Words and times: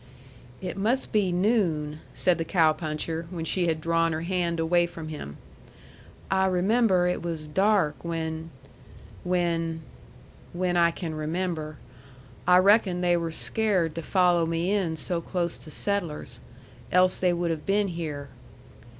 "It 0.61 0.77
must 0.77 1.11
be 1.13 1.31
noon," 1.31 1.99
said 2.11 2.39
the 2.39 2.43
cow 2.43 2.73
puncher, 2.73 3.27
when 3.29 3.45
she 3.45 3.67
had 3.67 3.79
drawn 3.79 4.13
her 4.13 4.21
hand 4.23 4.59
away 4.59 4.87
from 4.87 5.09
him. 5.09 5.37
"I 6.31 6.47
remember 6.47 7.05
it 7.07 7.21
was 7.21 7.47
dark 7.47 8.03
when 8.03 8.49
when 9.23 9.83
when 10.53 10.75
I 10.75 10.89
can 10.89 11.13
remember. 11.13 11.77
I 12.47 12.57
reckon 12.57 13.01
they 13.01 13.15
were 13.15 13.31
scared 13.31 13.93
to 13.93 14.01
follow 14.01 14.47
me 14.47 14.71
in 14.71 14.95
so 14.95 15.21
close 15.21 15.59
to 15.59 15.69
settlers. 15.69 16.39
Else 16.91 17.19
they 17.19 17.31
would 17.31 17.51
have 17.51 17.67
been 17.67 17.89
here." 17.89 18.29